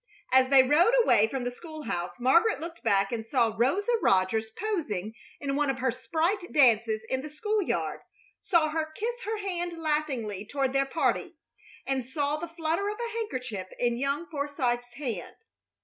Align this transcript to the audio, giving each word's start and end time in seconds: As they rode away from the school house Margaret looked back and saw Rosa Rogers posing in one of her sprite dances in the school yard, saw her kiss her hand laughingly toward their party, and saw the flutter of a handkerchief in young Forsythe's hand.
As 0.31 0.49
they 0.49 0.63
rode 0.63 0.95
away 1.03 1.27
from 1.27 1.43
the 1.43 1.51
school 1.51 1.83
house 1.83 2.19
Margaret 2.19 2.59
looked 2.59 2.81
back 2.81 3.11
and 3.11 3.23
saw 3.23 3.53
Rosa 3.55 3.91
Rogers 4.01 4.49
posing 4.49 5.13
in 5.39 5.55
one 5.55 5.69
of 5.69 5.77
her 5.77 5.91
sprite 5.91 6.43
dances 6.51 7.05
in 7.07 7.21
the 7.21 7.29
school 7.29 7.61
yard, 7.61 7.99
saw 8.41 8.69
her 8.69 8.91
kiss 8.95 9.21
her 9.25 9.37
hand 9.37 9.73
laughingly 9.73 10.43
toward 10.43 10.73
their 10.73 10.87
party, 10.87 11.35
and 11.85 12.03
saw 12.03 12.37
the 12.37 12.47
flutter 12.47 12.89
of 12.89 12.97
a 12.99 13.11
handkerchief 13.19 13.67
in 13.77 13.99
young 13.99 14.25
Forsythe's 14.27 14.91
hand. 14.95 15.35